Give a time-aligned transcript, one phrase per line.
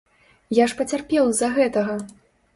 [0.59, 2.01] Я ж пацярпеў з-за гэтага!